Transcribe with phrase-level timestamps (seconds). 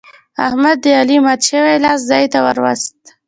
[0.47, 2.99] احمد د علي مات شوی لاس ځای ته ور ووست.